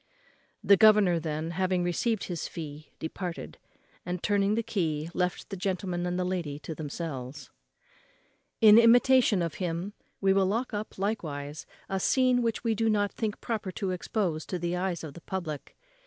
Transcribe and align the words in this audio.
The 0.63 0.77
governor, 0.77 1.19
then, 1.19 1.51
having 1.51 1.83
received 1.83 2.23
his 2.23 2.47
fee, 2.47 2.89
departed; 2.97 3.59
and, 4.03 4.23
turning 4.23 4.55
the 4.55 4.63
key, 4.63 5.11
left 5.13 5.49
the 5.51 5.55
gentleman 5.55 6.07
and 6.07 6.17
the 6.17 6.23
lady 6.25 6.57
to 6.61 6.73
themselves. 6.73 7.51
In 8.61 8.79
imitation 8.79 9.43
of 9.43 9.53
him 9.61 9.93
we 10.19 10.33
will 10.33 10.47
lock 10.47 10.73
up 10.73 10.97
likewise 10.97 11.67
a 11.87 11.99
scene 11.99 12.41
which 12.41 12.63
we 12.63 12.73
do 12.73 12.89
not 12.89 13.11
think 13.11 13.39
proper 13.41 13.71
to 13.73 13.91
expose 13.91 14.43
to 14.47 14.57
the 14.57 14.75
eyes 14.75 15.03
of 15.03 15.13
the 15.13 15.21
public. 15.21 15.75